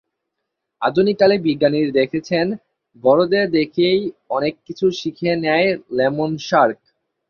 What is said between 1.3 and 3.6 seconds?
বিজ্ঞানীর দেখেছেন বড়দের